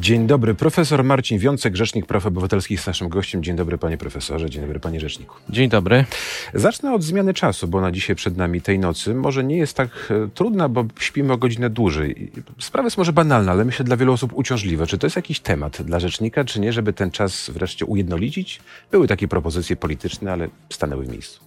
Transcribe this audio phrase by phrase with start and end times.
[0.00, 3.42] Dzień dobry, profesor Marcin Wiącek, Rzecznik Praw Obywatelskich jest naszym gościem.
[3.42, 5.36] Dzień dobry panie profesorze, dzień dobry panie rzeczniku.
[5.48, 6.04] Dzień dobry.
[6.54, 9.88] Zacznę od zmiany czasu, bo na dzisiaj przed nami tej nocy może nie jest tak
[10.10, 12.32] e, trudna, bo śpimy o godzinę dłużej.
[12.58, 14.86] Sprawa jest może banalna, ale myślę dla wielu osób uciążliwa.
[14.86, 18.60] Czy to jest jakiś temat dla rzecznika, czy nie, żeby ten czas wreszcie ujednolicić?
[18.90, 21.40] Były takie propozycje polityczne, ale stanęły w miejscu.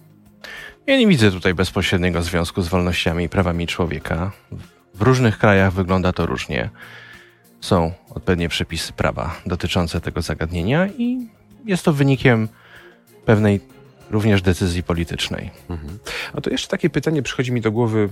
[0.86, 4.32] Ja nie widzę tutaj bezpośredniego związku z wolnościami i prawami człowieka.
[4.94, 6.70] W różnych krajach wygląda to różnie
[7.62, 11.28] są odpowiednie przepisy prawa dotyczące tego zagadnienia i
[11.64, 12.48] jest to wynikiem
[13.24, 13.60] pewnej
[14.10, 15.50] również decyzji politycznej.
[15.70, 15.98] Mhm.
[16.32, 18.08] A to jeszcze takie pytanie przychodzi mi do głowy,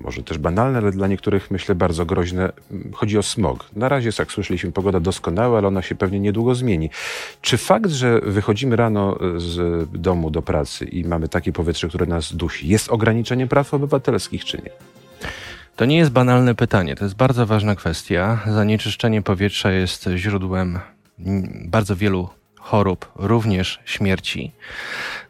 [0.00, 2.52] może też banalne, ale dla niektórych myślę bardzo groźne.
[2.92, 3.66] Chodzi o smog.
[3.76, 6.90] Na razie, jak słyszeliśmy, pogoda doskonała, ale ona się pewnie niedługo zmieni.
[7.40, 12.36] Czy fakt, że wychodzimy rano z domu do pracy i mamy takie powietrze, które nas
[12.36, 14.70] dusi, jest ograniczeniem praw obywatelskich, czy nie?
[15.76, 18.38] To nie jest banalne pytanie, to jest bardzo ważna kwestia.
[18.46, 20.78] Zanieczyszczenie powietrza jest źródłem
[21.64, 22.28] bardzo wielu
[22.58, 24.52] chorób, również śmierci.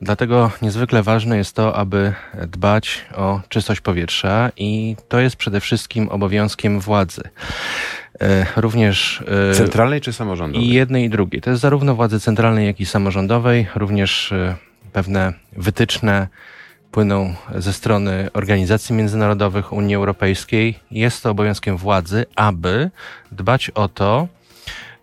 [0.00, 2.12] Dlatego niezwykle ważne jest to, aby
[2.46, 7.22] dbać o czystość powietrza i to jest przede wszystkim obowiązkiem władzy.
[8.20, 10.68] E, również e, centralnej czy samorządowej?
[10.68, 11.40] I jednej i drugiej.
[11.40, 14.56] To jest zarówno władzy centralnej, jak i samorządowej, również e,
[14.92, 16.28] pewne wytyczne
[16.94, 20.78] płyną ze strony organizacji międzynarodowych Unii Europejskiej.
[20.90, 22.90] Jest to obowiązkiem władzy, aby
[23.32, 24.28] dbać o to,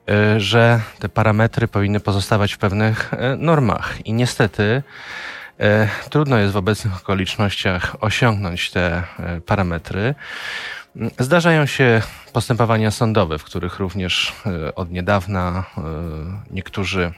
[0.10, 4.06] e, że te parametry powinny pozostawać w pewnych e, normach.
[4.06, 4.84] I niestety
[5.60, 9.04] e, trudno jest w obecnych okolicznościach osiągnąć te
[9.46, 10.16] parametry.
[11.20, 12.02] Zdarzają się
[12.34, 14.34] postępowania sądowe, w których również
[14.76, 15.64] od niedawna
[16.52, 17.14] niektórzy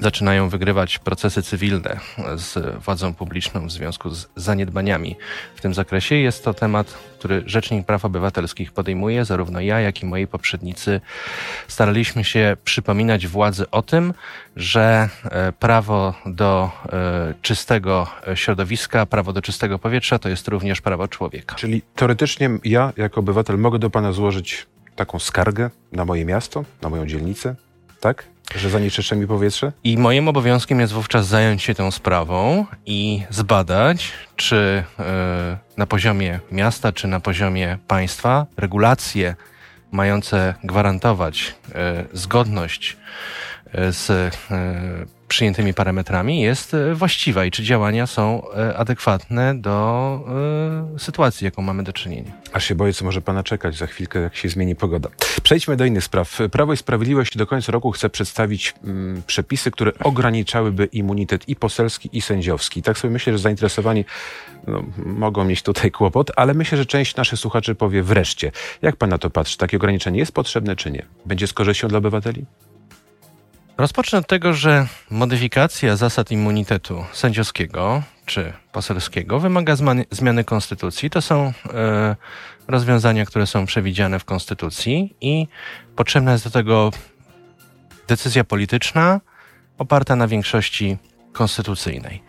[0.00, 2.00] zaczynają wygrywać procesy cywilne
[2.36, 5.16] z władzą publiczną w związku z zaniedbaniami
[5.56, 6.14] w tym zakresie.
[6.14, 6.86] Jest to temat,
[7.18, 9.24] który Rzecznik Praw Obywatelskich podejmuje.
[9.24, 11.00] Zarówno ja, jak i moi poprzednicy
[11.68, 14.14] staraliśmy się przypominać władzy o tym,
[14.56, 21.08] że e, prawo do e, czystego środowiska, prawo do czystego powietrza to jest również prawo
[21.08, 21.54] człowieka.
[21.54, 26.88] Czyli teoretycznie ja, jako obywatel, mogę do Pana złożyć taką skargę na moje miasto, na
[26.88, 27.54] moją dzielnicę,
[28.00, 28.24] tak?
[28.56, 29.72] Że zanieczyszcza mi powietrze?
[29.84, 35.02] I moim obowiązkiem jest wówczas zająć się tą sprawą i zbadać, czy y,
[35.76, 39.34] na poziomie miasta, czy na poziomie państwa regulacje
[39.92, 41.72] mające gwarantować y,
[42.12, 42.96] zgodność
[43.66, 44.34] y, z
[45.28, 50.20] przyjętymi parametrami jest e, właściwa i czy działania są e, adekwatne do
[50.96, 52.32] y, sytuacji, jaką mamy do czynienia.
[52.52, 55.08] Aż się boję, co może pana czekać za chwilkę, jak się zmieni pogoda.
[55.42, 56.38] Przejdźmy do innych spraw.
[56.52, 62.10] Prawo i Sprawiedliwość do końca roku chce przedstawić mm, przepisy, które ograniczałyby immunitet i poselski,
[62.12, 62.82] i sędziowski.
[62.82, 64.04] Tak sobie myślę, że zainteresowani
[64.66, 68.52] no, mogą mieć tutaj kłopot, ale myślę, że część naszych słuchaczy powie wreszcie.
[68.82, 69.58] Jak pan na to patrzy?
[69.58, 71.06] Takie ograniczenie jest potrzebne, czy nie?
[71.26, 72.46] Będzie z korzyścią dla obywateli?
[73.78, 79.76] Rozpocznę od tego, że modyfikacja zasad immunitetu sędziowskiego czy poselskiego wymaga
[80.10, 81.10] zmiany konstytucji.
[81.10, 82.16] To są e,
[82.68, 85.46] rozwiązania, które są przewidziane w konstytucji i
[85.96, 86.90] potrzebna jest do tego
[88.08, 89.20] decyzja polityczna
[89.78, 90.96] oparta na większości
[91.32, 92.22] konstytucyjnej.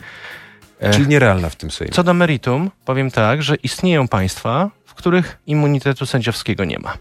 [0.80, 1.94] E, Czyli nierealna w tym Sejmie.
[1.94, 6.98] Co do meritum, powiem tak, że istnieją państwa, w których immunitetu sędziowskiego nie ma.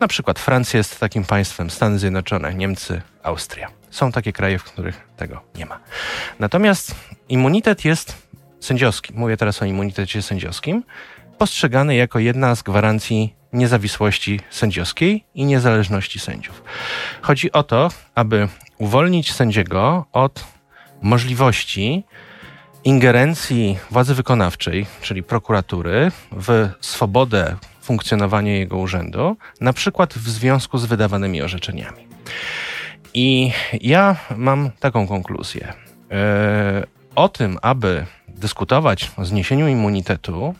[0.00, 3.81] Na przykład Francja jest takim państwem, Stany Zjednoczone, Niemcy, Austria.
[3.92, 5.80] Są takie kraje, w których tego nie ma.
[6.38, 6.94] Natomiast
[7.28, 8.28] immunitet jest
[8.60, 9.12] sędziowski.
[9.14, 10.84] Mówię teraz o immunitecie sędziowskim.
[11.38, 16.62] Postrzegany jako jedna z gwarancji niezawisłości sędziowskiej i niezależności sędziów.
[17.22, 18.48] Chodzi o to, aby
[18.78, 20.44] uwolnić sędziego od
[21.02, 22.04] możliwości
[22.84, 30.84] ingerencji władzy wykonawczej, czyli prokuratury, w swobodę funkcjonowania jego urzędu, na przykład w związku z
[30.84, 32.06] wydawanymi orzeczeniami.
[33.14, 35.72] I ja mam taką konkluzję.
[36.10, 40.54] E, o tym, aby dyskutować o zniesieniu immunitetu,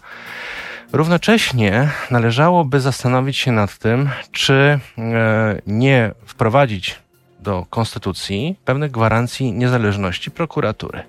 [0.93, 4.55] równocześnie należałoby zastanowić się nad tym, czy
[4.99, 6.99] e, nie wprowadzić
[7.41, 11.03] do konstytucji pewnych gwarancji niezależności prokuratury.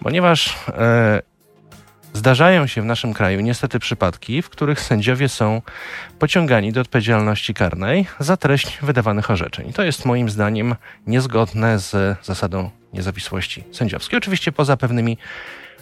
[0.00, 1.22] Ponieważ e,
[2.14, 5.62] Zdarzają się w naszym kraju niestety przypadki, w których sędziowie są
[6.18, 9.72] pociągani do odpowiedzialności karnej za treść wydawanych orzeczeń.
[9.72, 10.74] To jest moim zdaniem
[11.06, 14.18] niezgodne z zasadą niezawisłości sędziowskiej.
[14.18, 15.18] Oczywiście poza pewnymi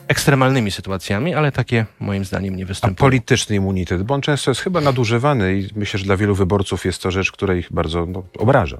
[0.08, 2.96] ekstremalnymi sytuacjami, ale takie moim zdaniem nie występują.
[2.99, 6.84] A polityczny immunitet, bo on często jest chyba nadużywany i myślę, że dla wielu wyborców
[6.84, 8.79] jest to rzecz, która ich bardzo no, obraża.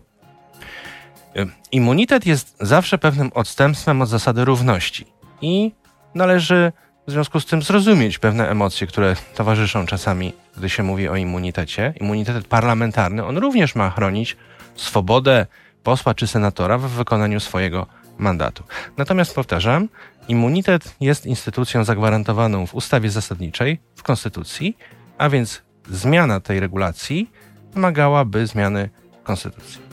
[1.73, 5.07] Immunitet jest zawsze pewnym odstępstwem od zasady równości
[5.43, 5.73] i
[6.15, 6.73] należy
[7.07, 11.95] w związku z tym zrozumieć pewne emocje, które towarzyszą czasami, gdy się mówi o immunitecie.
[12.01, 14.37] Immunitet parlamentarny, on również ma chronić
[14.77, 15.47] swobodę
[15.83, 17.87] posła czy senatora w wykonaniu swojego
[18.19, 18.65] mandatu.
[18.97, 19.89] Natomiast powtarzam,
[20.29, 24.77] immunitet jest instytucją zagwarantowaną w ustawie zasadniczej, w Konstytucji,
[25.19, 27.31] a więc zmiana tej regulacji
[27.75, 28.91] wymagałaby zmiany
[29.25, 29.92] Konstytucji.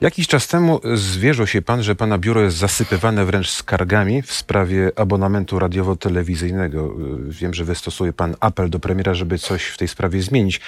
[0.00, 4.92] Jakiś czas temu zwierzył się pan, że pana biuro jest zasypywane wręcz skargami w sprawie
[4.96, 6.94] abonamentu radiowo-telewizyjnego.
[7.28, 10.60] Wiem, że wystosuje pan apel do premiera, żeby coś w tej sprawie zmienić.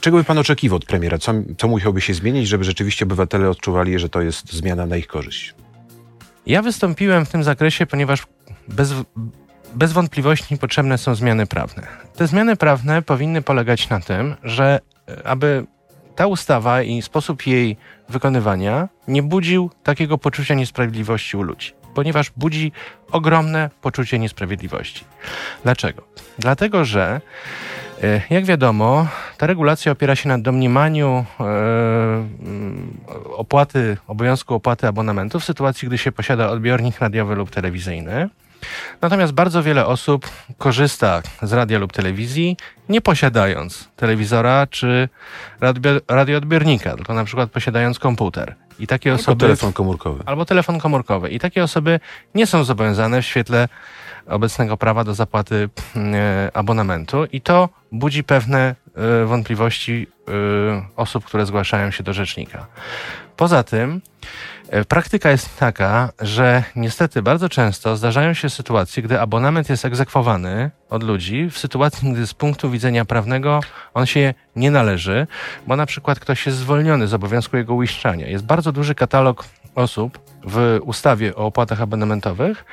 [0.00, 1.18] Czego by pan oczekiwał od premiera?
[1.18, 5.06] Co, co musiałby się zmienić, żeby rzeczywiście obywatele odczuwali, że to jest zmiana na ich
[5.06, 5.54] korzyść?
[6.46, 8.26] Ja wystąpiłem w tym zakresie, ponieważ
[8.68, 8.94] bez,
[9.74, 11.86] bez wątpliwości potrzebne są zmiany prawne.
[12.16, 15.66] Te zmiany prawne powinny polegać na tym, że e, aby
[16.18, 17.76] ta ustawa i sposób jej
[18.08, 22.72] wykonywania nie budził takiego poczucia niesprawiedliwości u ludzi, ponieważ budzi
[23.12, 25.04] ogromne poczucie niesprawiedliwości.
[25.62, 26.02] Dlaczego?
[26.38, 27.20] Dlatego, że
[28.02, 29.06] e, jak wiadomo,
[29.36, 31.44] ta regulacja opiera się na domniemaniu e,
[33.36, 38.28] opłaty, obowiązku opłaty abonamentu w sytuacji, gdy się posiada odbiornik radiowy lub telewizyjny.
[39.00, 42.56] Natomiast bardzo wiele osób korzysta z radia lub telewizji,
[42.88, 45.08] nie posiadając telewizora czy
[46.08, 48.54] radioodbiornika, tylko na przykład posiadając komputer.
[48.78, 49.40] I takie albo osoby.
[49.40, 50.22] telefon komórkowy.
[50.26, 51.28] Albo telefon komórkowy.
[51.28, 52.00] I takie osoby
[52.34, 53.68] nie są zobowiązane w świetle
[54.26, 60.32] obecnego prawa do zapłaty e, abonamentu, i to budzi pewne e, wątpliwości e,
[60.96, 62.66] osób, które zgłaszają się do rzecznika.
[63.36, 64.00] Poza tym,
[64.88, 71.02] praktyka jest taka, że niestety bardzo często zdarzają się sytuacje, gdy abonament jest egzekwowany od
[71.02, 73.60] ludzi, w sytuacji, gdy z punktu widzenia prawnego
[73.94, 75.26] on się nie należy,
[75.66, 78.26] bo na przykład ktoś jest zwolniony z obowiązku jego uiszczania.
[78.26, 79.44] Jest bardzo duży katalog
[79.74, 82.64] osób w ustawie o opłatach abonamentowych,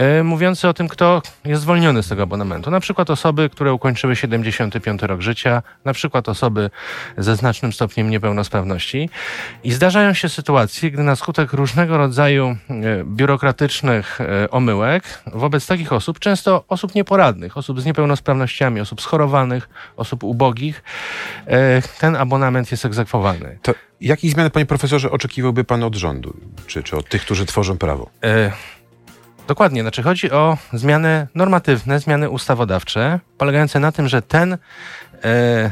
[0.00, 2.70] E, mówiący o tym, kto jest zwolniony z tego abonamentu.
[2.70, 6.70] Na przykład osoby, które ukończyły 75 rok życia, na przykład osoby
[7.18, 9.10] ze znacznym stopniem niepełnosprawności.
[9.64, 12.56] I zdarzają się sytuacje, gdy na skutek różnego rodzaju e,
[13.04, 20.24] biurokratycznych e, omyłek wobec takich osób, często osób nieporadnych, osób z niepełnosprawnościami, osób schorowanych, osób
[20.24, 20.82] ubogich,
[21.98, 23.58] ten abonament jest egzekwowany.
[23.62, 26.36] To jakich zmian, panie profesorze, oczekiwałby pan od rządu,
[26.66, 28.10] czy, czy od tych, którzy tworzą prawo?
[29.50, 34.58] Dokładnie, znaczy chodzi o zmiany normatywne, zmiany ustawodawcze, polegające na tym, że ten,
[35.24, 35.70] e,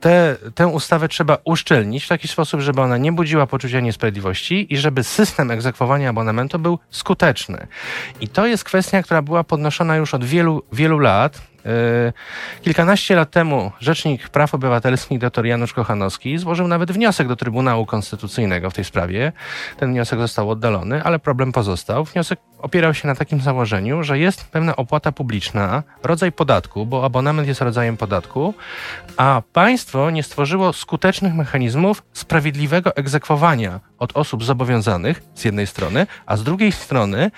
[0.00, 4.76] te, tę ustawę trzeba uszczelnić w taki sposób, żeby ona nie budziła poczucia niesprawiedliwości i
[4.76, 7.66] żeby system egzekwowania abonamentu był skuteczny.
[8.20, 11.40] I to jest kwestia, która była podnoszona już od wielu, wielu lat.
[11.66, 12.12] E,
[12.62, 18.70] kilkanaście lat temu Rzecznik Praw Obywatelskich dr Janusz Kochanowski złożył nawet wniosek do Trybunału Konstytucyjnego
[18.70, 19.32] w tej sprawie.
[19.76, 22.04] Ten wniosek został oddalony, ale problem pozostał.
[22.04, 27.48] Wniosek opierał się na takim założeniu, że jest pewna opłata publiczna, rodzaj podatku, bo abonament
[27.48, 28.54] jest rodzajem podatku,
[29.16, 36.36] a państwo nie stworzyło skutecznych mechanizmów sprawiedliwego egzekwowania od osób zobowiązanych z jednej strony, a
[36.36, 37.30] z drugiej strony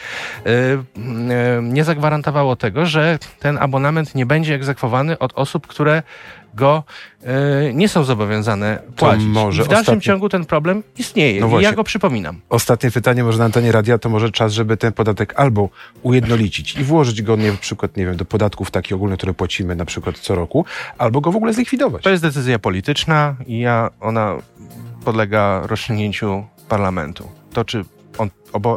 [0.45, 6.03] yy, yy, nie zagwarantowało tego, że ten abonament nie będzie egzekwowany od osób, które
[6.55, 6.85] go
[7.23, 9.27] e, nie są zobowiązane płacić.
[9.27, 10.01] Może w dalszym ostatnie...
[10.01, 12.41] ciągu ten problem istnieje no i ja go przypominam.
[12.49, 15.69] Ostatnie pytanie może na antenie radia, to może czas, żeby ten podatek albo
[16.03, 19.77] ujednolicić i włożyć go nie, na przykład, nie wiem, do podatków takich ogólnych, które płacimy
[19.77, 20.65] na przykład co roku,
[20.99, 22.03] albo go w ogóle zlikwidować.
[22.03, 24.37] To jest decyzja polityczna i ja, ona
[25.09, 27.29] podlega rozstrzygnięciu parlamentu.
[27.53, 27.85] To, czy
[28.19, 28.31] on,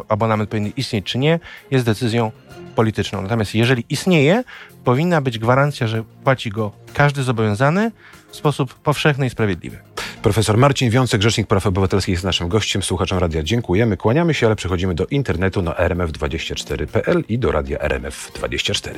[0.08, 2.32] abonament powinien istnieć, czy nie, jest decyzją
[2.74, 3.22] polityczną.
[3.22, 4.44] Natomiast jeżeli istnieje,
[4.84, 7.90] powinna być gwarancja, że płaci go każdy zobowiązany
[8.30, 9.78] w sposób powszechny i sprawiedliwy.
[10.22, 12.82] Profesor Marcin Wiącek, Rzecznik Praw Obywatelskich jest naszym gościem.
[12.82, 18.94] Słuchaczom radia dziękujemy, kłaniamy się, ale przechodzimy do internetu na rmf24.pl i do radia RMF24.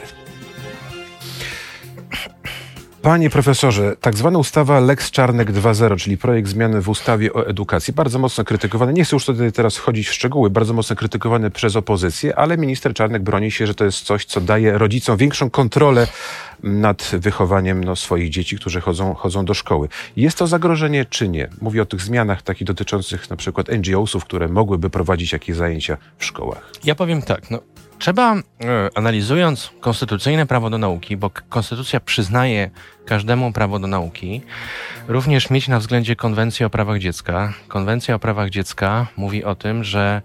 [3.05, 7.93] Panie profesorze, tak zwana ustawa Lex Czarnek 2.0, czyli projekt zmiany w ustawie o edukacji,
[7.93, 11.77] bardzo mocno krytykowany, nie chcę już tutaj teraz wchodzić w szczegóły, bardzo mocno krytykowany przez
[11.77, 16.07] opozycję, ale minister Czarnek broni się, że to jest coś, co daje rodzicom większą kontrolę
[16.63, 19.89] nad wychowaniem no, swoich dzieci, którzy chodzą, chodzą do szkoły.
[20.17, 21.49] Jest to zagrożenie czy nie?
[21.61, 26.25] Mówię o tych zmianach takich dotyczących na przykład NGO-sów, które mogłyby prowadzić jakieś zajęcia w
[26.25, 26.73] szkołach.
[26.85, 27.61] Ja powiem tak, no
[28.05, 28.41] Trzeba, e,
[28.95, 32.71] analizując konstytucyjne prawo do nauki, bo konstytucja przyznaje
[33.07, 34.43] każdemu prawo do nauki,
[35.09, 37.53] również mieć na względzie konwencję o prawach dziecka.
[37.69, 40.23] Konwencja o prawach dziecka mówi o tym, że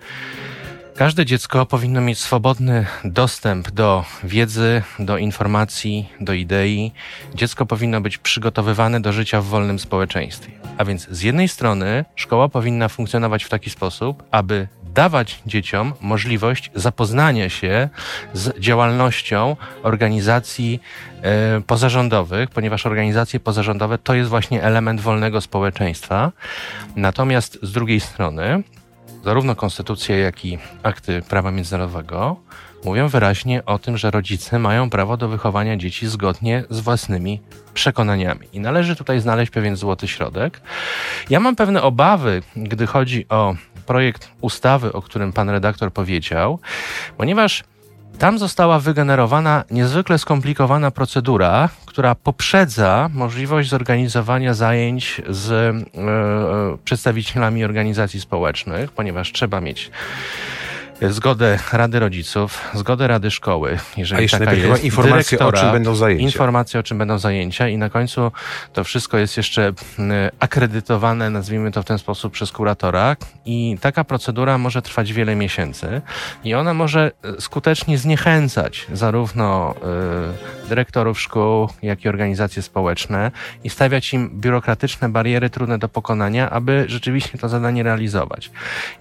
[0.99, 6.91] Każde dziecko powinno mieć swobodny dostęp do wiedzy, do informacji, do idei.
[7.35, 10.51] Dziecko powinno być przygotowywane do życia w wolnym społeczeństwie.
[10.77, 14.67] A więc z jednej strony szkoła powinna funkcjonować w taki sposób, aby
[14.99, 17.89] dawać dzieciom możliwość zapoznania się
[18.33, 20.79] z działalnością organizacji
[21.21, 26.31] e, pozarządowych, ponieważ organizacje pozarządowe to jest właśnie element wolnego społeczeństwa.
[26.95, 28.63] Natomiast z drugiej strony,
[29.23, 32.35] zarówno konstytucja, jak i akty prawa międzynarodowego
[32.85, 37.41] mówią wyraźnie o tym, że rodzice mają prawo do wychowania dzieci zgodnie z własnymi
[37.73, 38.47] przekonaniami.
[38.53, 40.61] I należy tutaj znaleźć pewien złoty środek.
[41.29, 43.55] Ja mam pewne obawy, gdy chodzi o
[43.89, 46.59] projekt ustawy, o którym pan redaktor powiedział,
[47.17, 47.63] ponieważ
[48.19, 57.63] tam została wygenerowana niezwykle skomplikowana procedura, która poprzedza możliwość zorganizowania zajęć z e, e przedstawicielami
[57.63, 59.91] organizacji społecznych, ponieważ trzeba mieć
[61.01, 65.95] zgodę Rady Rodziców, zgodę Rady Szkoły, jeżeli A jeszcze taka jest, informacje o czym będą
[65.95, 66.23] zajęcia.
[66.23, 68.31] Informacje o czym będą zajęcia i na końcu
[68.73, 69.73] to wszystko jest jeszcze
[70.39, 73.15] akredytowane, nazwijmy to w ten sposób, przez kuratora
[73.45, 76.01] i taka procedura może trwać wiele miesięcy
[76.43, 79.75] i ona może e, skutecznie zniechęcać zarówno
[80.65, 83.31] y, dyrektorów szkół, jak i organizacje społeczne
[83.63, 88.51] i stawiać im biurokratyczne bariery trudne do pokonania, aby rzeczywiście to zadanie realizować.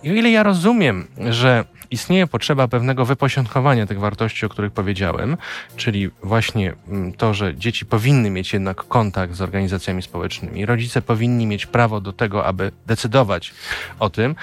[0.02, 5.36] I o ile ja rozumiem, że istnieje potrzeba pewnego wypośrodkowania tych wartości, o których powiedziałem,
[5.76, 11.46] czyli właśnie mm, to, że dzieci powinny mieć jednak kontakt z organizacjami społecznymi, rodzice powinni
[11.46, 13.54] mieć prawo do tego, aby decydować
[13.98, 14.36] o tym.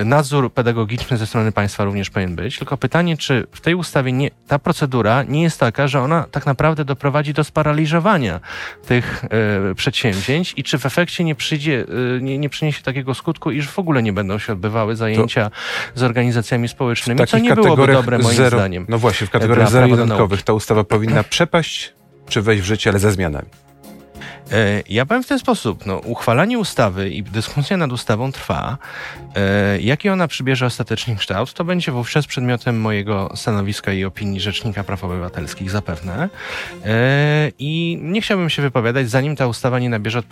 [0.00, 4.12] Y, nadzór pedagogiczny ze strony państwa również powinien być, tylko pytanie, czy w tej ustawie
[4.12, 8.40] nie, ta procedura nie jest taka, że ona tak naprawdę doprowadzi do sparaliżowania
[8.86, 9.24] tych
[9.70, 13.68] y, przedsięwzięć i czy w efekcie nie przyjdzie, y, nie, nie przyniesie takiego skutku, iż
[13.68, 15.56] w ogóle nie będą się odbywały zajęcia to...
[15.94, 18.86] z organizacjami społecznymi społecznymi, co nie byłoby dobre moim zero, zdaniem.
[18.88, 21.94] No właśnie, w kategoriach zero-jedynkowych ta ustawa powinna przepaść
[22.28, 23.48] czy wejść w życie, ale ze zmianami.
[24.52, 25.86] E, ja powiem w ten sposób.
[25.86, 28.78] No, uchwalanie ustawy i dyskusja nad ustawą trwa.
[29.36, 34.84] E, jaki ona przybierze ostateczny kształt, to będzie wówczas przedmiotem mojego stanowiska i opinii Rzecznika
[34.84, 36.28] Praw Obywatelskich zapewne.
[36.84, 40.22] E, I nie chciałbym się wypowiadać, zanim ta ustawa nie nabierze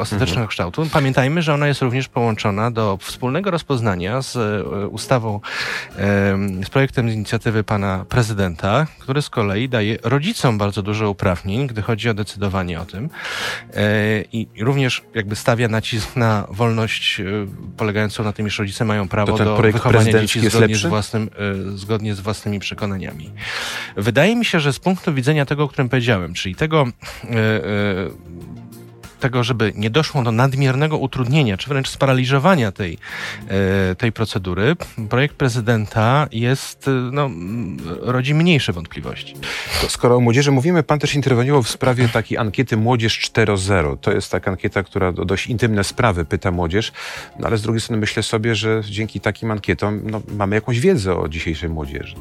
[0.00, 0.48] ostatecznego mhm.
[0.48, 0.86] kształtu.
[0.92, 5.40] Pamiętajmy, że ona jest również połączona do wspólnego rozpoznania z ustawą,
[6.64, 11.82] z projektem z inicjatywy pana prezydenta, który z kolei daje rodzicom bardzo dużo uprawnień, gdy
[11.82, 13.10] chodzi o decydowanie o tym.
[13.74, 17.24] E, i również jakby stawia nacisk na wolność e,
[17.76, 21.30] polegającą na tym, iż rodzice mają prawo do wychowania dzieci zgodnie z, własnym,
[21.74, 23.30] e, zgodnie z własnymi przekonaniami.
[23.96, 26.84] Wydaje mi się, że z punktu widzenia tego, o którym powiedziałem, czyli tego
[29.20, 32.98] tego, żeby nie doszło do nadmiernego utrudnienia, czy wręcz sparaliżowania tej,
[33.48, 34.76] e, tej procedury,
[35.10, 37.30] projekt prezydenta jest, e, no,
[38.00, 39.34] rodzi mniejsze wątpliwości.
[39.80, 43.96] To skoro o młodzieży mówimy, pan też interweniował w sprawie takiej ankiety Młodzież 4.0.
[43.96, 46.92] To jest taka ankieta, która do dość intymne sprawy pyta młodzież,
[47.38, 51.16] no ale z drugiej strony myślę sobie, że dzięki takim ankietom no, mamy jakąś wiedzę
[51.16, 52.16] o dzisiejszej młodzieży.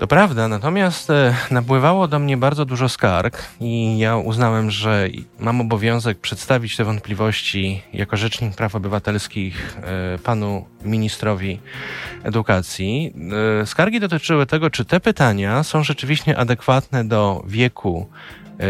[0.00, 5.60] To prawda, natomiast e, napływało do mnie bardzo dużo skarg i ja uznałem, że mam
[5.60, 11.60] obowiązek przedstawić te wątpliwości jako Rzecznik Praw Obywatelskich e, panu ministrowi
[12.22, 13.14] edukacji.
[13.62, 18.08] E, skargi dotyczyły tego, czy te pytania są rzeczywiście adekwatne do wieku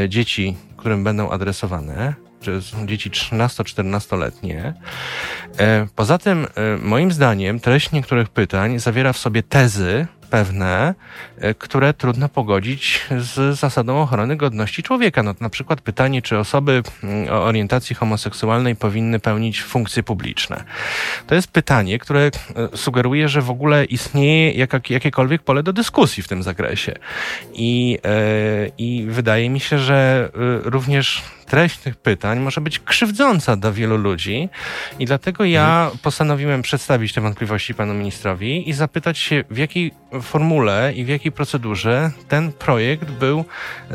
[0.09, 4.75] dzieci, którym będą adresowane, czy są dzieci 13-14-letnie.
[5.97, 6.47] Poza tym,
[6.83, 10.95] moim zdaniem, treść niektórych pytań zawiera w sobie tezy, pewne,
[11.39, 15.23] e, które trudno pogodzić z zasadą ochrony godności człowieka.
[15.23, 20.65] No, na przykład pytanie, czy osoby mm, o orientacji homoseksualnej powinny pełnić funkcje publiczne.
[21.27, 22.31] To jest pytanie, które e,
[22.77, 26.95] sugeruje, że w ogóle istnieje jak, jakiekolwiek pole do dyskusji w tym zakresie.
[27.53, 30.31] I, e, i wydaje mi się, że
[30.65, 34.49] również treść tych pytań może być krzywdząca dla wielu ludzi
[34.99, 35.99] i dlatego ja mhm.
[35.99, 41.33] postanowiłem przedstawić te wątpliwości panu ministrowi i zapytać się, w jakiej formule i w jakiej
[41.33, 43.95] procedurze ten projekt był y,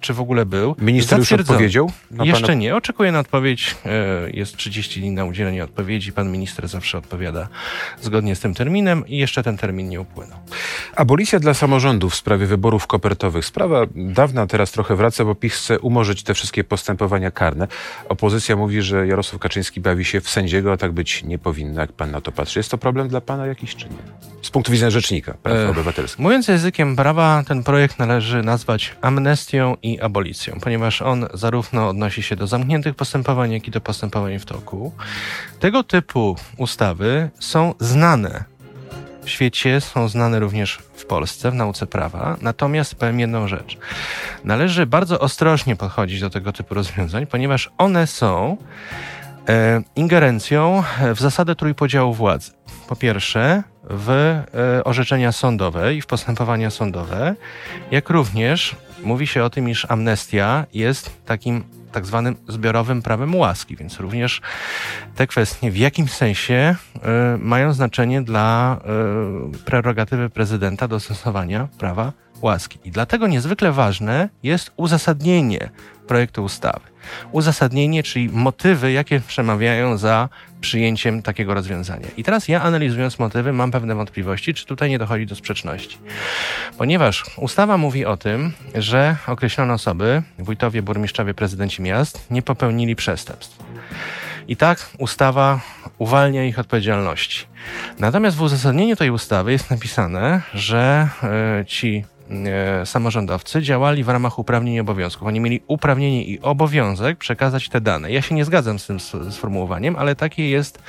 [0.00, 0.76] czy w ogóle był.
[0.78, 1.90] Minister już odpowiedział?
[2.24, 2.54] Jeszcze pana...
[2.54, 2.76] nie.
[2.76, 3.76] Oczekuję na odpowiedź.
[3.86, 6.12] E, jest 30 dni na udzielenie odpowiedzi.
[6.12, 7.48] Pan minister zawsze odpowiada
[8.02, 10.38] zgodnie z tym terminem i jeszcze ten termin nie upłynął.
[10.96, 13.44] Abolicja dla samorządów w sprawie wyborów kopertowych.
[13.44, 17.68] Sprawa dawna, teraz trochę wraca, bo PiS chce umorzyć te wszystkie postępowania karne.
[18.08, 21.80] Opozycja mówi, że Jarosław Kaczyński bawi się w sędziego, a tak być nie powinno.
[21.80, 22.58] Jak pan na to patrzy?
[22.58, 23.96] Jest to problem dla pana jakiś czy nie?
[24.42, 26.18] Z punktu widzenia rzecznika praw e, obywatelskich.
[26.18, 32.36] Mówiąc językiem prawa, ten projekt należy nazwać amnestią i abolicją, ponieważ on zarówno odnosi się
[32.36, 34.92] do zamkniętych postępowań, jak i do postępowań w toku.
[35.60, 38.44] Tego typu ustawy są znane
[39.24, 42.36] w świecie, są znane również w Polsce, w nauce prawa.
[42.40, 43.78] Natomiast powiem jedną rzecz.
[44.44, 48.56] Należy bardzo ostrożnie podchodzić do tego typu rozwiązań, ponieważ one są
[49.48, 50.82] e, ingerencją
[51.14, 52.50] w zasadę trójpodziału władzy.
[52.88, 57.34] Po pierwsze, w e, orzeczenia sądowe i w postępowania sądowe,
[57.90, 63.76] jak również mówi się o tym, iż amnestia jest takim tak zwanym zbiorowym prawem łaski,
[63.76, 64.40] więc również
[65.14, 67.00] te kwestie w jakimś sensie y,
[67.38, 68.78] mają znaczenie dla
[69.54, 72.12] y, prerogatywy prezydenta do stosowania prawa
[72.42, 72.78] łaski.
[72.84, 75.70] I dlatego niezwykle ważne jest uzasadnienie
[76.06, 76.80] projektu ustawy.
[77.32, 80.28] Uzasadnienie, czyli motywy, jakie przemawiają za
[80.60, 82.06] przyjęciem takiego rozwiązania.
[82.16, 85.98] I teraz ja analizując motywy mam pewne wątpliwości, czy tutaj nie dochodzi do sprzeczności.
[86.78, 93.58] Ponieważ ustawa mówi o tym, że określone osoby, wójtowie, burmistrzowie, prezydenci miast, nie popełnili przestępstw.
[94.48, 95.60] I tak ustawa
[95.98, 97.46] uwalnia ich odpowiedzialności.
[97.98, 101.08] Natomiast w uzasadnieniu tej ustawy jest napisane, że
[101.60, 102.15] y, ci E,
[102.84, 105.28] samorządowcy działali w ramach uprawnień i obowiązków.
[105.28, 108.12] Oni mieli uprawnienie i obowiązek przekazać te dane.
[108.12, 110.82] Ja się nie zgadzam z tym sformułowaniem, ale takie jest,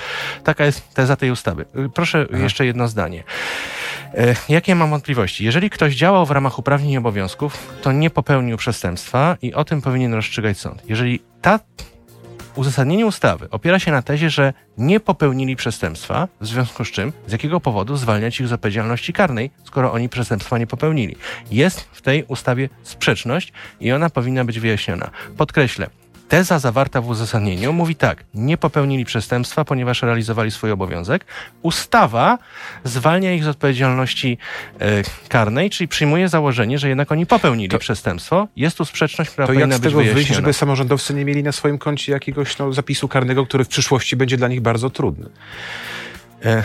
[0.44, 1.65] taka jest teza tej ustawy.
[1.75, 2.44] E, proszę Aha.
[2.44, 3.24] jeszcze jedno zdanie.
[4.13, 5.46] E, jakie mam wątpliwości?
[5.46, 9.82] Jeżeli ktoś działał w ramach uprawnień i obowiązków, to nie popełnił przestępstwa i o tym
[9.82, 10.84] powinien rozstrzygać sąd.
[10.89, 11.60] Jeżeli ta
[12.58, 17.32] uzasadnienie ustawy opiera się na tezie, że nie popełnili przestępstwa, w związku z czym z
[17.32, 21.16] jakiego powodu zwalniać ich z odpowiedzialności karnej, skoro oni przestępstwa nie popełnili.
[21.52, 25.10] Jest w tej ustawie sprzeczność i ona powinna być wyjaśniona.
[25.38, 25.90] Podkreślę,
[26.27, 31.25] Teza zawarta w uzasadnieniu mówi tak: nie popełnili przestępstwa, ponieważ realizowali swój obowiązek.
[31.62, 32.38] Ustawa
[32.84, 34.38] zwalnia ich z odpowiedzialności
[34.79, 38.48] e, karnej, czyli przyjmuje założenie, że jednak oni popełnili to, przestępstwo.
[38.55, 41.43] Jest tu sprzeczność, która to powinna jak z tego być wyjść, żeby samorządowcy nie mieli
[41.43, 45.29] na swoim koncie jakiegoś no, zapisu karnego, który w przyszłości będzie dla nich bardzo trudny?
[46.46, 46.63] E,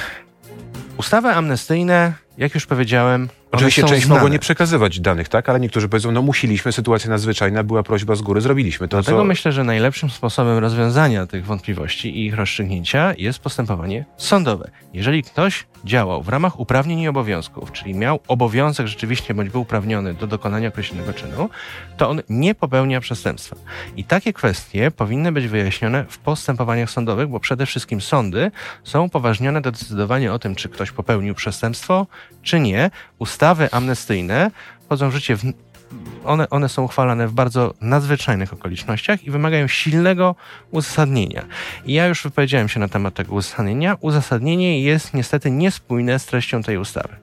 [0.96, 4.20] ustawy amnestyjne, jak już powiedziałem, Oczywiście część znane.
[4.20, 5.48] mogła nie przekazywać danych, tak?
[5.48, 8.96] Ale niektórzy powiedzą, no musiliśmy, sytuacja nadzwyczajna, była prośba z góry, zrobiliśmy to.
[8.96, 9.24] Dlatego co...
[9.24, 14.70] myślę, że najlepszym sposobem rozwiązania tych wątpliwości i ich rozstrzygnięcia jest postępowanie sądowe.
[14.94, 20.14] Jeżeli ktoś działał w ramach uprawnień i obowiązków, czyli miał obowiązek rzeczywiście bądź był uprawniony
[20.14, 21.50] do dokonania określonego czynu,
[21.96, 23.56] to on nie popełnia przestępstwa.
[23.96, 28.50] I takie kwestie powinny być wyjaśnione w postępowaniach sądowych, bo przede wszystkim sądy
[28.84, 32.06] są upoważnione do decydowania o tym, czy ktoś popełnił przestępstwo,
[32.42, 32.90] czy nie.
[33.18, 34.50] Ustawy amnestyjne
[34.86, 35.44] wchodzą w życie w
[36.24, 40.34] one, one są uchwalane w bardzo nadzwyczajnych okolicznościach i wymagają silnego
[40.70, 41.44] uzasadnienia.
[41.86, 43.96] I ja już wypowiedziałem się na temat tego uzasadnienia.
[44.00, 47.16] Uzasadnienie jest niestety niespójne z treścią tej ustawy.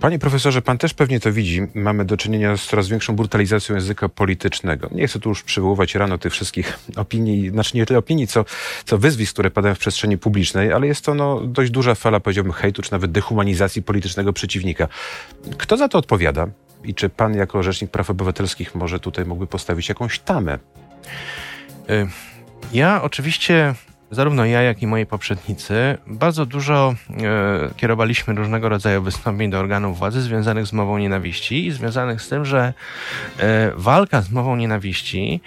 [0.00, 1.62] Panie profesorze, pan też pewnie to widzi.
[1.74, 4.88] Mamy do czynienia z coraz większą brutalizacją języka politycznego.
[4.92, 8.44] Nie chcę tu już przywoływać rano tych wszystkich opinii, znaczy nie tyle opinii, co,
[8.84, 12.52] co wyzwisk, które padają w przestrzeni publicznej, ale jest to no, dość duża fala, powiedziałbym,
[12.52, 14.88] hejtu, czy nawet dehumanizacji politycznego przeciwnika.
[15.58, 16.46] Kto za to odpowiada?
[16.84, 20.58] I czy pan jako Rzecznik Praw Obywatelskich może tutaj mógłby postawić jakąś tamę?
[21.90, 22.06] Y,
[22.72, 23.74] ja oczywiście
[24.10, 29.98] zarówno ja, jak i moi poprzednicy bardzo dużo e, kierowaliśmy różnego rodzaju wystąpień do organów
[29.98, 32.74] władzy związanych z mową nienawiści i związanych z tym, że
[33.38, 35.40] e, walka z mową nienawiści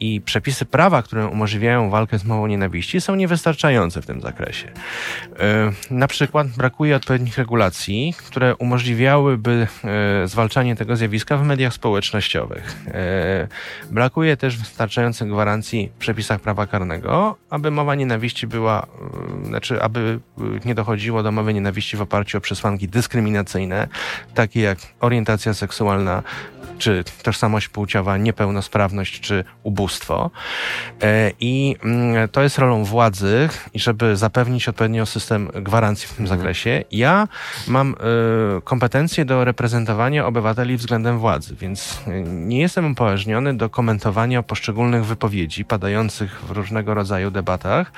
[0.00, 4.68] i przepisy prawa, które umożliwiają walkę z mową nienawiści, są niewystarczające w tym zakresie.
[5.38, 12.76] E, na przykład brakuje odpowiednich regulacji, które umożliwiałyby e, zwalczanie tego zjawiska w mediach społecznościowych.
[12.86, 13.48] E,
[13.90, 18.86] brakuje też wystarczających gwarancji w przepisach prawa karnego, aby mowa nienawiści była,
[19.44, 20.20] znaczy, aby
[20.64, 23.88] nie dochodziło do mowy nienawiści w oparciu o przesłanki dyskryminacyjne,
[24.34, 26.22] takie jak orientacja seksualna,
[26.80, 30.30] czy tożsamość płciowa, niepełnosprawność, czy ubóstwo.
[31.02, 36.38] E, I mm, to jest rolą władzy, żeby zapewnić odpowiednio system gwarancji w tym mhm.
[36.38, 36.84] zakresie.
[36.90, 37.28] Ja
[37.68, 44.42] mam e, kompetencje do reprezentowania obywateli względem władzy, więc e, nie jestem upoważniony do komentowania
[44.42, 47.92] poszczególnych wypowiedzi padających w różnego rodzaju debatach.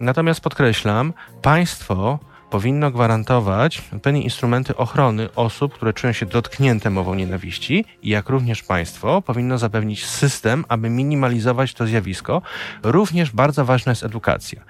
[0.00, 2.18] Natomiast podkreślam, państwo
[2.50, 9.22] powinno gwarantować pewne instrumenty ochrony osób, które czują się dotknięte mową nienawiści jak również państwo
[9.22, 12.42] powinno zapewnić system, aby minimalizować to zjawisko.
[12.82, 14.62] Również bardzo ważna jest edukacja.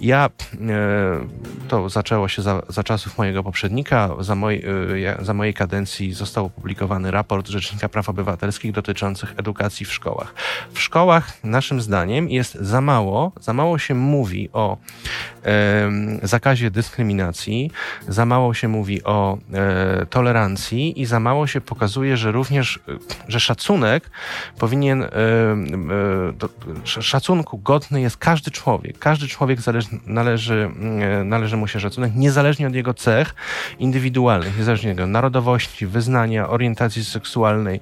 [0.00, 1.28] Ja, e,
[1.68, 4.64] to zaczęło się za, za czasów mojego poprzednika, za, moj,
[5.18, 10.34] e, za mojej kadencji został opublikowany raport Rzecznika Praw Obywatelskich dotyczących edukacji w szkołach.
[10.72, 14.76] W szkołach, naszym zdaniem, jest za mało, za mało się mówi o
[15.44, 15.90] e,
[16.22, 17.70] zakazie dyskryminacji dyskryminacji,
[18.08, 22.92] za mało się mówi o e, tolerancji i za mało się pokazuje, że również, e,
[23.28, 24.10] że szacunek
[24.58, 28.98] powinien, e, e, szacunku godny jest każdy człowiek.
[28.98, 29.60] Każdy człowiek
[30.06, 33.34] należy, e, należy mu się szacunek, niezależnie od jego cech
[33.78, 37.80] indywidualnych, niezależnie od jego narodowości, wyznania, orientacji seksualnej,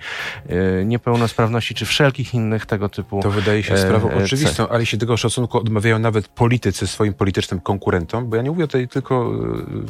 [0.49, 5.17] e, niepełnosprawności czy wszelkich innych tego typu To wydaje się sprawą oczywistą, ale się tego
[5.17, 9.32] szacunku odmawiają nawet politycy swoim politycznym konkurentom, bo ja nie mówię tej, tylko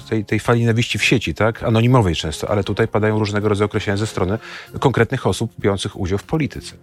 [0.08, 3.96] tej, tej fali nienawiści w sieci, tak, anonimowej często, ale tutaj padają różnego rodzaju określenia
[3.96, 4.38] ze strony
[4.80, 6.76] konkretnych osób biorących udział w polityce.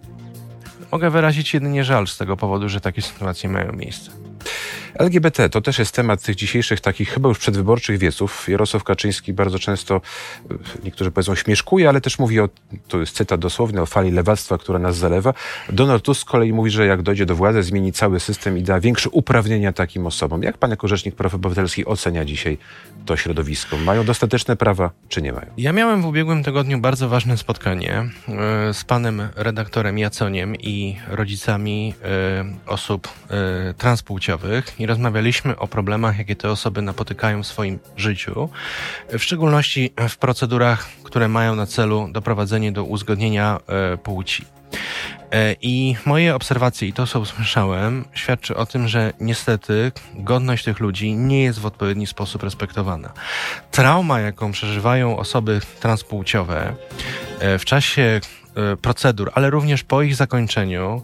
[0.92, 4.10] Mogę wyrazić jedynie żal z tego powodu, że takie sytuacje mają miejsce.
[4.94, 8.48] LGBT to też jest temat tych dzisiejszych takich chyba już przedwyborczych wieców.
[8.48, 10.00] Jarosław Kaczyński bardzo często,
[10.50, 12.48] e, niektórzy powiedzą śmieszkuje, ale też mówi o,
[12.88, 15.34] to jest cytat dosłowny, o fali lewactwa, która nas zalewa.
[15.68, 18.80] Donald Tusk z kolei mówi, że jak dojdzie do władzy, zmieni cały system i da
[18.80, 20.42] większe uprawnienia takim osobom.
[20.42, 22.58] Jak pan jako Rzecznik Praw Obywatelskich ocenia dzisiaj
[23.06, 23.76] to środowisko?
[23.76, 25.46] Mają dostateczne prawa, czy nie mają?
[25.56, 27.94] Ja miałem w ubiegłym tygodniu bardzo ważne spotkanie
[28.28, 33.08] e, z panem redaktorem Jaconiem i rodzicami e, osób
[33.78, 38.48] transpłciowych i rozmawialiśmy o problemach, jakie te osoby napotykają w swoim życiu,
[39.08, 44.44] w szczególności w procedurach, które mają na celu doprowadzenie do uzgodnienia e, płci.
[45.32, 50.80] E, I moje obserwacje i to, co usłyszałem, świadczy o tym, że niestety godność tych
[50.80, 53.12] ludzi nie jest w odpowiedni sposób respektowana.
[53.70, 56.74] Trauma, jaką przeżywają osoby transpłciowe
[57.40, 58.20] e, w czasie
[58.82, 61.02] procedur, ale również po ich zakończeniu,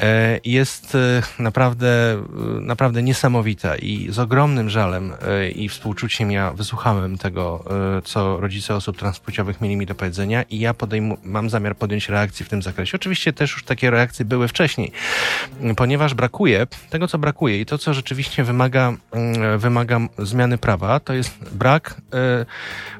[0.00, 6.52] e, jest e, naprawdę, e, naprawdę niesamowita i z ogromnym żalem e, i współczuciem ja
[6.52, 7.64] wysłuchałem tego,
[7.98, 10.74] e, co rodzice osób transpłciowych mieli mi do powiedzenia i ja
[11.24, 12.96] mam zamiar podjąć reakcję w tym zakresie.
[12.96, 14.92] Oczywiście też już takie reakcje były wcześniej,
[15.76, 21.12] ponieważ brakuje tego, co brakuje i to, co rzeczywiście wymaga, mm, wymaga zmiany prawa, to
[21.14, 22.46] jest brak, e,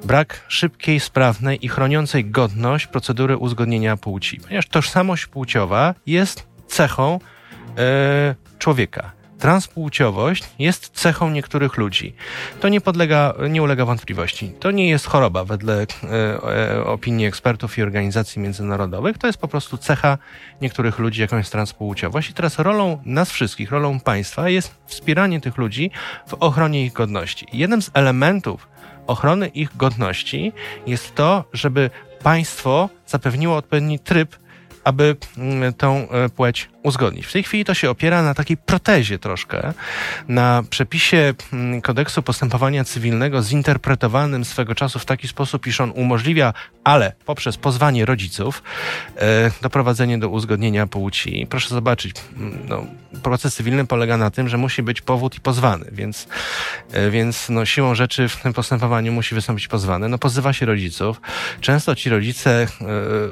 [0.04, 3.69] brak szybkiej, sprawnej i chroniącej godność procedury uzgodnienia
[4.00, 4.40] płci.
[4.40, 7.20] Ponieważ tożsamość płciowa jest cechą
[7.78, 9.12] e, człowieka.
[9.38, 12.14] Transpłciowość jest cechą niektórych ludzi.
[12.61, 14.52] To nie podlega, nie ulega wątpliwości.
[14.61, 15.87] To nie jest choroba wedle e,
[16.76, 19.18] e, opinii ekspertów i organizacji międzynarodowych.
[19.18, 20.18] To jest po prostu cecha
[20.61, 22.30] niektórych ludzi, jaką jest transpłciowość.
[22.30, 25.90] I teraz rolą nas wszystkich, rolą państwa jest wspieranie tych ludzi
[26.26, 27.46] w ochronie ich godności.
[27.52, 28.68] Jeden z elementów
[29.06, 30.52] ochrony ich godności
[30.87, 31.90] jest to, żeby
[32.22, 34.37] państwo zapewniło odpowiedni tryb,
[34.84, 37.26] aby mm, tą e, płeć uzgodnić.
[37.26, 39.72] W tej chwili to się opiera na takiej protezie troszkę,
[40.28, 46.52] na przepisie mm, kodeksu postępowania cywilnego zinterpretowanym swego czasu w taki sposób, iż on umożliwia,
[46.84, 48.62] ale poprzez pozwanie rodziców,
[49.16, 51.46] e, doprowadzenie do uzgodnienia płci.
[51.50, 52.86] Proszę zobaczyć, mm, no,
[53.22, 56.28] proces cywilny polega na tym, że musi być powód i pozwany, więc,
[56.92, 60.08] e, więc no, siłą rzeczy w tym postępowaniu musi wystąpić pozwany.
[60.08, 61.20] No, pozywa się rodziców.
[61.60, 62.66] Często ci rodzice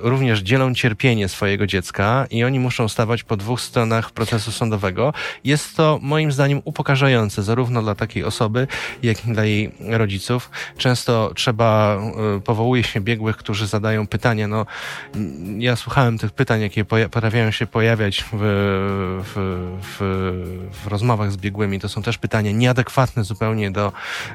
[0.02, 5.12] również dzielą cierpienie swojego dziecka i oni muszą stawać po dwóch stronach procesu sądowego.
[5.44, 8.66] Jest to moim zdaniem upokarzające zarówno dla takiej osoby,
[9.02, 10.50] jak i dla jej rodziców.
[10.76, 11.98] Często trzeba,
[12.36, 14.48] e, powołuje się biegłych, którzy zadają pytania.
[14.48, 14.66] No,
[15.14, 19.32] mm, ja słuchałem tych pytań, jakie potrafiają się pojawiać w, w,
[19.82, 19.96] w,
[20.82, 21.80] w rozmowach z biegłymi.
[21.80, 23.92] To są też pytania nieadekwatne zupełnie do,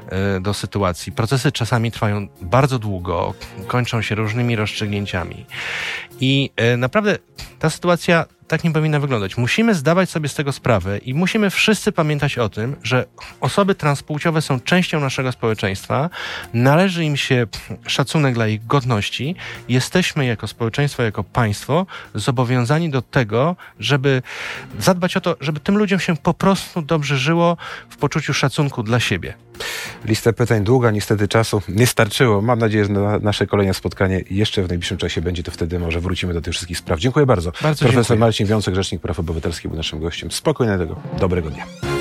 [0.08, 1.12] e, do sytuacji.
[1.12, 3.34] Procesy czasami trwają bardzo długo,
[3.66, 5.46] kończą się różnymi rozstrzygnięciami.
[6.20, 7.18] I e, naprawdę
[7.58, 9.36] ta sytuacja tak nie powinna wyglądać.
[9.36, 13.04] Musimy zdawać sobie z tego sprawę i musimy wszyscy pamiętać o tym, że
[13.40, 16.10] osoby transpłciowe są częścią naszego społeczeństwa,
[16.54, 17.46] należy im się
[17.86, 19.34] szacunek dla ich godności.
[19.68, 24.22] Jesteśmy jako społeczeństwo, jako państwo zobowiązani do tego, żeby
[24.78, 27.56] zadbać o to, żeby tym ludziom się po prostu dobrze żyło
[27.88, 29.34] w poczuciu szacunku dla siebie.
[30.04, 32.42] Lista pytań długa, niestety czasu nie starczyło.
[32.42, 36.00] Mam nadzieję, że na nasze kolejne spotkanie jeszcze w najbliższym czasie będzie, to wtedy może
[36.00, 37.00] wrócimy do tych wszystkich spraw.
[37.00, 37.52] Dziękuję bardzo.
[37.62, 38.18] Bardzo Profesor dziękuję.
[38.18, 40.30] Marcin Wiącek, Rzecznik Praw Obywatelskich był naszym gościem.
[40.30, 41.93] Spokojnego, dobrego dnia.